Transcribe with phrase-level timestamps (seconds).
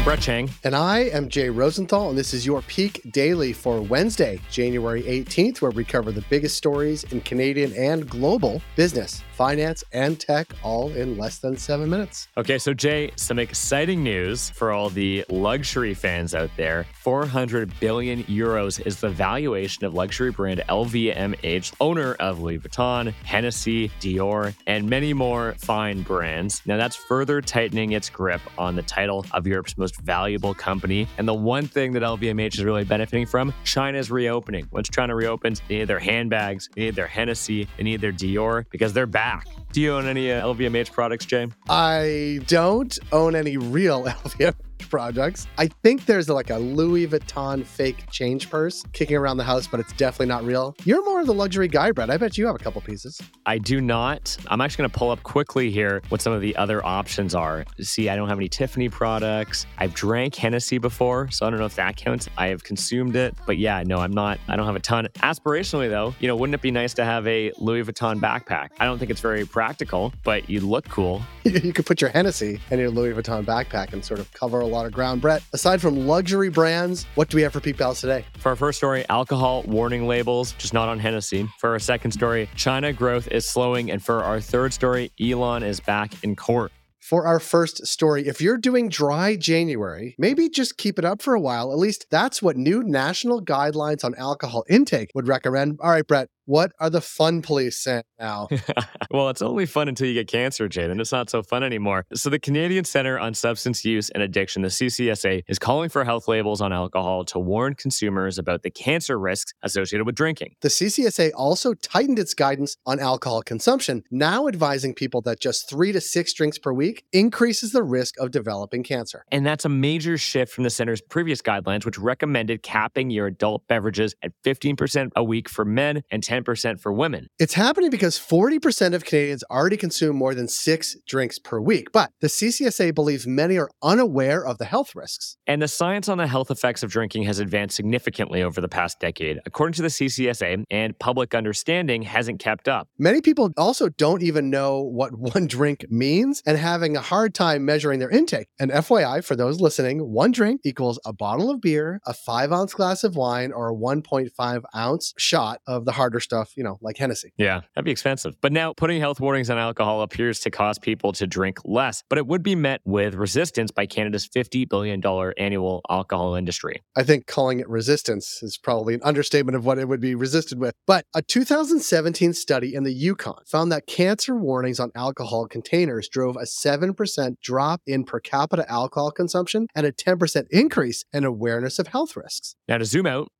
[0.00, 0.48] I'm Brett Chang.
[0.64, 5.60] And I am Jay Rosenthal, and this is your Peak Daily for Wednesday, January 18th,
[5.60, 10.90] where we cover the biggest stories in Canadian and global business, finance, and tech, all
[10.90, 12.28] in less than seven minutes.
[12.36, 16.84] Okay, so Jay, some exciting news for all the luxury fans out there.
[16.98, 23.88] 400 billion euros is the valuation of luxury brand LVMH, owner of Louis Vuitton, Hennessy,
[23.98, 26.60] Dior, and many more fine brands.
[26.66, 31.08] Now, that's further tightening its grip on the title of Europe's most valuable company.
[31.16, 34.68] And the one thing that LVMH is really benefiting from, China's reopening.
[34.70, 38.66] Once China reopens, they need their handbags, they need their Hennessy, they need their Dior
[38.68, 39.29] because they're back.
[39.72, 41.46] Do you own any uh, LVMH products, Jay?
[41.68, 44.54] I don't own any real LVMH
[44.88, 45.46] projects.
[45.58, 49.80] I think there's like a Louis Vuitton fake change purse kicking around the house, but
[49.80, 50.74] it's definitely not real.
[50.84, 52.10] You're more of the luxury guy, Brett.
[52.10, 53.20] I bet you have a couple pieces.
[53.46, 54.36] I do not.
[54.48, 57.64] I'm actually going to pull up quickly here what some of the other options are.
[57.80, 59.66] See, I don't have any Tiffany products.
[59.78, 62.28] I've drank Hennessy before, so I don't know if that counts.
[62.38, 64.38] I have consumed it, but yeah, no, I'm not.
[64.48, 65.08] I don't have a ton.
[65.16, 68.70] Aspirationally, though, you know, wouldn't it be nice to have a Louis Vuitton backpack?
[68.78, 71.22] I don't think it's very practical, but you look cool.
[71.44, 74.66] you could put your Hennessy in your Louis Vuitton backpack and sort of cover a
[74.70, 75.20] lot of ground.
[75.20, 78.24] Brett, aside from luxury brands, what do we have for Peak Pals today?
[78.38, 81.48] For our first story, alcohol warning labels, just not on Hennessy.
[81.58, 83.90] For our second story, China growth is slowing.
[83.90, 86.72] And for our third story, Elon is back in court
[87.10, 88.28] for our first story.
[88.28, 91.72] If you're doing dry January, maybe just keep it up for a while.
[91.72, 95.80] At least that's what new national guidelines on alcohol intake would recommend.
[95.82, 98.48] All right, Brett, what are the fun police saying now?
[99.12, 100.84] well, it's only fun until you get cancer, Jay.
[100.88, 102.06] Then it's not so fun anymore.
[102.12, 106.26] So, the Canadian Center on Substance Use and Addiction, the CCSA, is calling for health
[106.26, 110.56] labels on alcohol to warn consumers about the cancer risks associated with drinking.
[110.60, 115.92] The CCSA also tightened its guidance on alcohol consumption, now advising people that just three
[115.92, 119.24] to six drinks per week increases the risk of developing cancer.
[119.30, 123.68] And that's a major shift from the center's previous guidelines, which recommended capping your adult
[123.68, 127.28] beverages at 15% a week for men and 10 10% for women.
[127.38, 131.92] It's happening because 40% of Canadians already consume more than six drinks per week.
[131.92, 135.36] But the CCSA believes many are unaware of the health risks.
[135.46, 139.00] And the science on the health effects of drinking has advanced significantly over the past
[139.00, 139.38] decade.
[139.46, 142.88] According to the CCSA, and public understanding hasn't kept up.
[142.98, 147.64] Many people also don't even know what one drink means and having a hard time
[147.64, 148.48] measuring their intake.
[148.58, 152.74] And FYI, for those listening, one drink equals a bottle of beer, a five ounce
[152.74, 156.96] glass of wine, or a 1.5 ounce shot of the harder stuff, you know, like
[156.96, 157.32] Hennessy.
[157.36, 158.36] Yeah, that'd be expensive.
[158.40, 162.18] But now putting health warnings on alcohol appears to cause people to drink less, but
[162.18, 165.02] it would be met with resistance by Canada's $50 billion
[165.38, 166.82] annual alcohol industry.
[166.96, 170.60] I think calling it resistance is probably an understatement of what it would be resisted
[170.60, 170.72] with.
[170.86, 176.36] But a 2017 study in the Yukon found that cancer warnings on alcohol containers drove
[176.36, 181.88] a 7% drop in per capita alcohol consumption and a 10% increase in awareness of
[181.88, 182.54] health risks.
[182.68, 183.32] Now, to zoom out,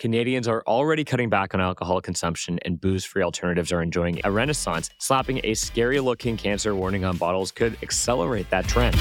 [0.00, 4.32] Canadians are already cutting back on alcohol consumption, and booze free alternatives are enjoying a
[4.32, 4.88] renaissance.
[4.96, 8.96] Slapping a scary looking cancer warning on bottles could accelerate that trend.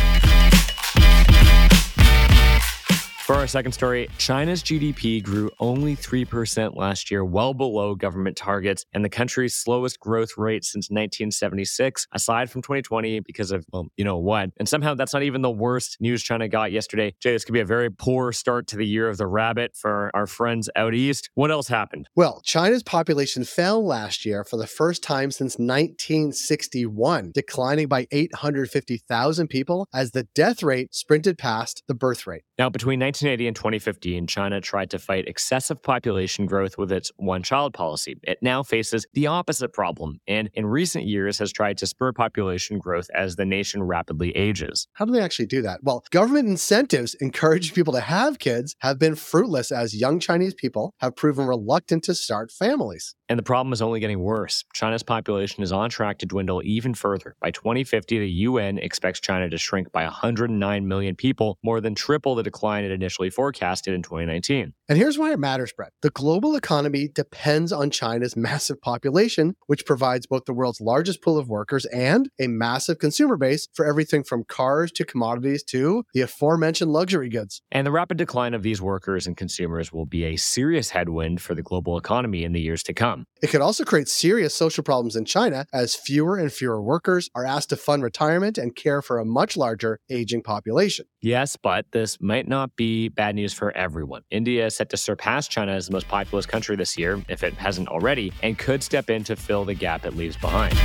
[3.30, 8.86] For our second story, China's GDP grew only 3% last year, well below government targets,
[8.92, 14.04] and the country's slowest growth rate since 1976, aside from 2020 because of, well, you
[14.04, 14.50] know what.
[14.58, 17.14] And somehow that's not even the worst news China got yesterday.
[17.20, 20.10] Jay, this could be a very poor start to the year of the rabbit for
[20.16, 21.30] our friends out east.
[21.36, 22.10] What else happened?
[22.16, 29.50] Well, China's population fell last year for the first time since 1961, declining by 850,000
[29.50, 32.42] people as the death rate sprinted past the birth rate.
[32.58, 37.44] Now, between 1980 and 2015, China tried to fight excessive population growth with its one
[37.44, 38.16] child policy.
[38.24, 42.80] It now faces the opposite problem and in recent years has tried to spur population
[42.80, 44.88] growth as the nation rapidly ages.
[44.94, 45.82] How do they actually do that?
[45.84, 50.94] Well, government incentives encouraging people to have kids have been fruitless as young Chinese people
[51.00, 53.16] have proven reluctant to start families.
[53.28, 54.64] And the problem is only getting worse.
[54.74, 57.36] China's population is on track to dwindle even further.
[57.40, 62.34] By 2050, the UN expects China to shrink by 109 million people, more than triple
[62.34, 64.74] the decline it initially forecasted in 2019.
[64.88, 65.94] And here's why it matters, Brett.
[66.02, 71.38] The global economy depends on China's massive population, which provides both the world's largest pool
[71.38, 76.22] of workers and a massive consumer base for everything from cars to commodities to the
[76.22, 77.62] aforementioned luxury goods.
[77.72, 81.56] And the rapid decline of these workers and consumers will be a serious headwind for
[81.56, 83.26] the global economy in the years to come.
[83.42, 87.46] It could also create serious social problems in China as fewer and fewer workers are
[87.46, 91.06] asked to fund retirement and care for a much larger aging population.
[91.22, 94.22] Yes, but this might not be bad news for everyone.
[94.32, 97.54] India is set to surpass China as the most populous country this year, if it
[97.56, 100.78] hasn't already, and could step in to fill the gap it leaves behind.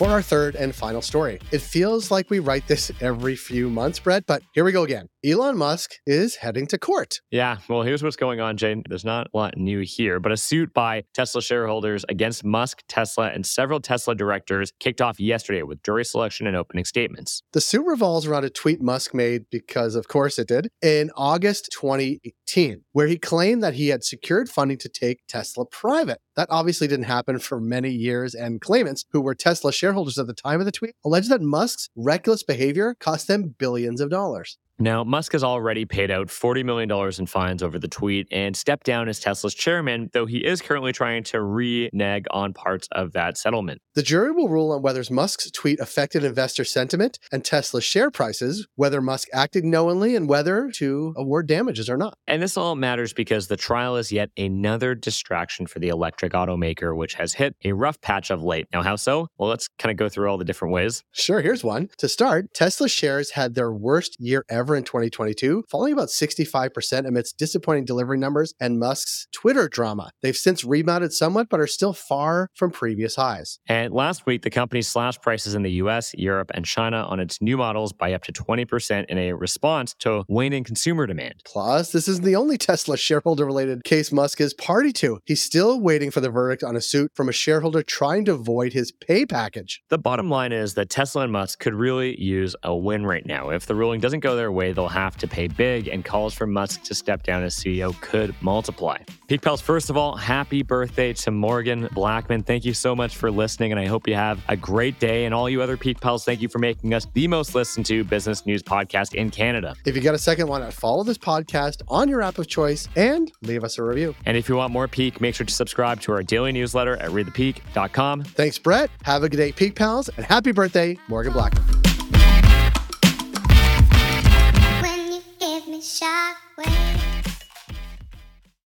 [0.00, 1.38] For our third and final story.
[1.52, 5.10] It feels like we write this every few months, Brett, but here we go again.
[5.22, 7.20] Elon Musk is heading to court.
[7.30, 8.82] Yeah, well, here's what's going on, Jane.
[8.88, 13.28] There's not a lot new here, but a suit by Tesla shareholders against Musk, Tesla,
[13.28, 17.42] and several Tesla directors kicked off yesterday with jury selection and opening statements.
[17.52, 21.68] The suit revolves around a tweet Musk made, because of course it did, in August
[21.78, 26.22] 2018, where he claimed that he had secured funding to take Tesla private.
[26.36, 30.34] That obviously didn't happen for many years, and claimants, who were Tesla shareholders at the
[30.34, 34.58] time of the tweet, alleged that Musk's reckless behavior cost them billions of dollars.
[34.82, 38.86] Now, Musk has already paid out $40 million in fines over the tweet and stepped
[38.86, 43.36] down as Tesla's chairman, though he is currently trying to renege on parts of that
[43.36, 43.82] settlement.
[43.94, 48.66] The jury will rule on whether Musk's tweet affected investor sentiment and Tesla's share prices,
[48.76, 52.14] whether Musk acted knowingly, and whether to award damages or not.
[52.26, 56.96] And this all matters because the trial is yet another distraction for the electric automaker,
[56.96, 58.66] which has hit a rough patch of late.
[58.72, 59.28] Now, how so?
[59.36, 61.02] Well, let's kind of go through all the different ways.
[61.12, 61.90] Sure, here's one.
[61.98, 67.38] To start, Tesla shares had their worst year ever in 2022, falling about 65% amidst
[67.38, 70.10] disappointing delivery numbers and Musk's Twitter drama.
[70.22, 73.58] They've since rebounded somewhat, but are still far from previous highs.
[73.68, 77.40] And last week, the company slashed prices in the US, Europe, and China on its
[77.40, 81.42] new models by up to 20% in a response to waning consumer demand.
[81.44, 85.20] Plus, this isn't the only Tesla shareholder related case Musk is party to.
[85.24, 88.72] He's still waiting for the verdict on a suit from a shareholder trying to void
[88.72, 89.82] his pay package.
[89.88, 93.50] The bottom line is that Tesla and Musk could really use a win right now.
[93.50, 96.46] If the ruling doesn't go their way, they'll have to pay big, and calls for
[96.46, 98.98] Musk to step down as CEO could multiply.
[99.26, 102.42] Peak Pals, first of all, happy birthday to Morgan Blackman.
[102.42, 105.24] Thank you so much for listening, and I hope you have a great day.
[105.24, 108.04] And all you other Peak Pals, thank you for making us the most listened to
[108.04, 109.74] business news podcast in Canada.
[109.84, 112.88] If you got a second, why not follow this podcast on your app of choice
[112.96, 114.14] and leave us a review?
[114.26, 117.10] And if you want more Peak, make sure to subscribe to our daily newsletter at
[117.10, 118.24] readthepeak.com.
[118.24, 118.90] Thanks, Brett.
[119.04, 121.89] Have a good day, Peak Pals, and happy birthday, Morgan Blackman.